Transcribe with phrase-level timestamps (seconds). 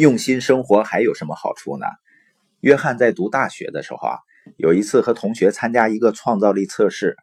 [0.00, 1.84] 用心生活还有什么好处呢？
[2.60, 4.18] 约翰在读大学的时候啊，
[4.56, 7.16] 有一次和同学参加一个创造力测试，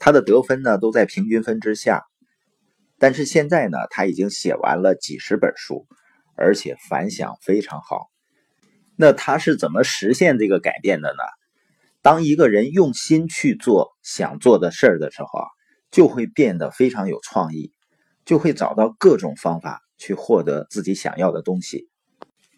[0.00, 2.02] 他的得分呢都在平均分之下。
[2.98, 5.86] 但是现在呢，他已经写完了几十本书，
[6.36, 8.08] 而且反响非常好。
[8.96, 11.22] 那他是怎么实现这个改变的呢？
[12.02, 15.46] 当一个人用心去做想做的事儿的时候啊，
[15.92, 17.72] 就会变得非常有创意，
[18.24, 21.88] 就会找到各种方法去获得自己想要的东西。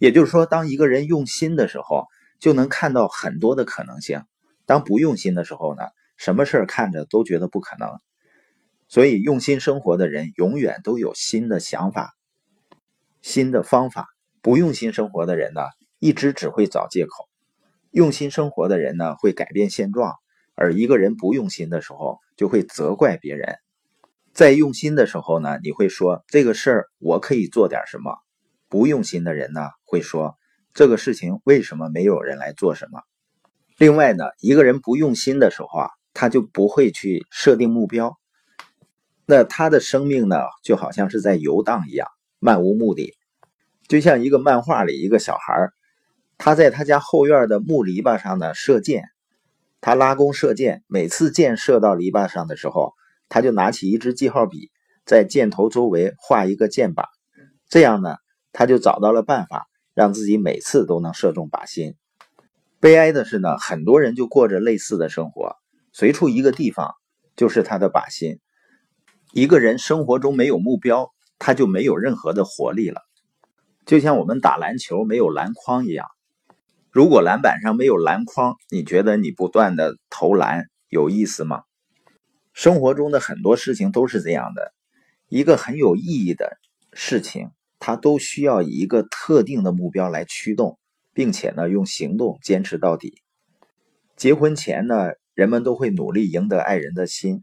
[0.00, 2.06] 也就是说，当一个人用心的时候，
[2.38, 4.20] 就能看到很多的可能性；
[4.64, 5.82] 当不用心的时候呢，
[6.16, 7.90] 什么事儿看着都觉得不可能。
[8.88, 12.14] 所以，用心生活的人永远都有新的想法、
[13.20, 14.04] 新的方法；
[14.40, 15.60] 不用心生活的人呢，
[15.98, 17.28] 一直只会找借口。
[17.90, 20.14] 用心生活的人呢，会改变现状；
[20.54, 23.58] 而一个人不用心的时候，就会责怪别人。
[24.32, 28.16] 在用心的时候呢，你会说这个事儿我可以做点什么。
[28.70, 30.38] 不用心的人呢，会说
[30.72, 33.02] 这个事情为什么没有人来做什么？
[33.76, 38.16] 另外呢，一个人不用心的时候啊，他就不会去设定目标，
[39.26, 42.06] 那他的生命呢，就好像是在游荡一样，
[42.38, 43.14] 漫无目的。
[43.88, 45.70] 就像一个漫画里一个小孩，
[46.38, 49.02] 他在他家后院的木篱笆上呢射箭，
[49.80, 52.94] 他拉弓射箭，每次箭射到篱笆上的时候，
[53.28, 54.70] 他就拿起一支记号笔，
[55.04, 57.06] 在箭头周围画一个箭靶，
[57.68, 58.14] 这样呢。
[58.52, 61.94] 他就找到了办法，让自己每次都能射中靶心。
[62.80, 65.56] 悲哀的是呢，很多人就过着类似的生活，
[65.92, 66.94] 随处一个地方
[67.36, 68.38] 就是他的靶心。
[69.32, 73.02] 一个人生活中没有目标，他就没有任何的活力了。
[73.86, 76.06] 就像我们打篮球没有篮筐一样，
[76.90, 81.62] 如果篮板上没有篮筐，你觉得你不断的投篮有意思吗？
[82.52, 84.72] 生活中的很多事情都是这样的，
[85.28, 86.58] 一个很有意义的
[86.92, 87.50] 事情。
[87.80, 90.78] 他都需要以一个特定的目标来驱动，
[91.12, 93.14] 并且呢，用行动坚持到底。
[94.16, 97.42] 结婚前呢，人们都会努力赢得爱人的心。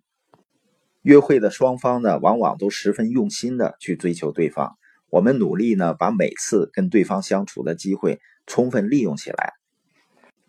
[1.01, 4.77] 约会的双方呢，往往都十分用心的去追求对方。
[5.09, 9.53] 我们努力呢，把每次跟对方相处的机会充分利用起来。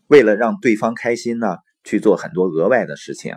[0.09, 3.37] 为了让对方开心呢，去做很多额外的事情，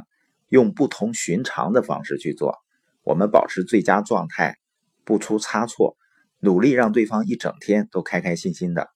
[0.49, 2.57] 用不同寻常的方式去做。
[3.03, 4.57] 我们保持最佳状态，
[5.05, 5.95] 不出差错。
[6.41, 8.89] 努力让对方一整天都开开心心的。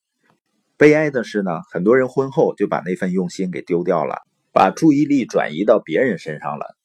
[0.77, 6.75] 悲哀的是呢，很多人婚后就把那份用心给丢掉了，把注意力转移到别人身上了。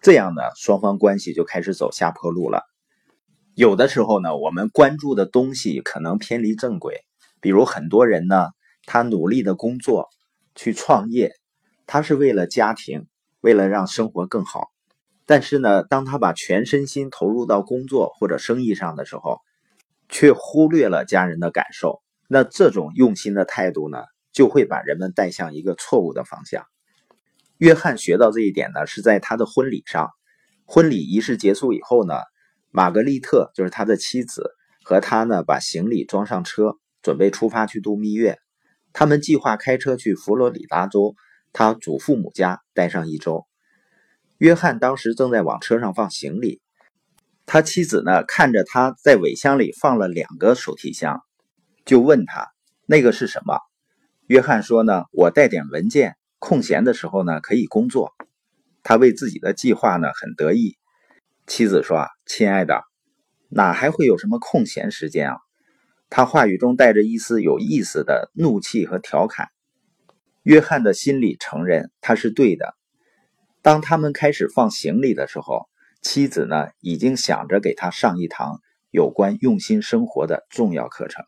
[0.00, 2.62] 这样呢，双方关系就开始走下坡路了。
[3.54, 7.00] 有的时候呢，我们关注的东西可能偏离正轨。
[7.40, 8.48] 比如很多人呢，
[8.86, 10.08] 他努力的工作
[10.54, 11.32] 去创业，
[11.86, 13.06] 他是为了家庭，
[13.40, 14.68] 为了让生活更好。
[15.26, 19.40] 但是呢，当他把全身心投入到工作或者生意上的时候，
[20.14, 26.64] 却忽略了家人的感受，那这种用心的态度呢，就会把人们带向一个错误的方向。
[27.58, 30.12] 约翰学到这一点呢，是在他的婚礼上。
[30.66, 32.14] 婚礼仪式结束以后呢，
[32.70, 34.52] 玛格丽特就是他的妻子，
[34.84, 38.38] 和他呢把行李装上车，准备出发去度蜜月。
[38.92, 41.16] 他们计划开车去佛罗里达州
[41.52, 43.48] 他祖父母家待上一周。
[44.38, 46.62] 约翰当时正在往车上放行李。
[47.54, 51.22] 他妻子呢，看着他在尾箱里放了两个手提箱，
[51.84, 52.48] 就问他
[52.84, 53.60] 那个是什么。
[54.26, 58.12] 约翰说呢，我带点文件，空闲的时候呢可以工作。
[58.82, 60.76] 他为自己的计划呢很得意。
[61.46, 62.82] 妻子说：“亲爱的，
[63.50, 65.36] 哪还会有什么空闲时间啊？”
[66.10, 69.46] 他话语中带着一丝有意思的怒气和调侃。
[70.42, 72.74] 约翰的心里承认他是对的。
[73.62, 75.68] 当他们开始放行李的时候。
[76.04, 78.60] 妻子呢，已经想着给他上一堂
[78.90, 81.24] 有关用心生活的重要课程。